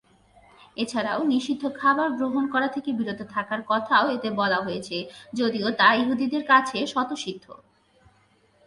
এছাড়াও 0.77 1.21
নিষিদ্ধ 1.23 1.63
খাবার 1.79 2.09
গ্রহণ 2.11 2.43
করা 2.47 2.67
থেকে 2.67 2.89
বিরত 2.93 3.21
থাকার 3.33 3.61
কথাও 3.67 4.05
এতে 4.09 4.29
বলা 4.31 4.59
হয়েছে 4.61 4.97
যদিও 5.33 5.67
তা 5.79 5.87
ইহুদিদের 5.95 6.43
কাছে 6.45 6.77
স্বতঃসিদ্ধ। 6.93 7.45